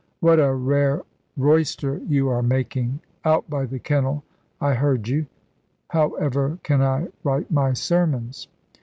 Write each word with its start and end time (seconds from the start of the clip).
"What 0.19 0.39
a 0.39 0.51
rare 0.51 1.03
royster 1.37 1.97
you 2.07 2.27
are 2.29 2.41
making! 2.41 3.01
Out 3.23 3.47
by 3.51 3.67
the 3.67 3.77
kennel 3.77 4.23
I 4.59 4.73
heard 4.73 5.07
you. 5.07 5.27
However 5.89 6.57
can 6.63 6.81
I 6.81 7.09
write 7.23 7.51
my 7.51 7.73
sermons?" 7.73 8.47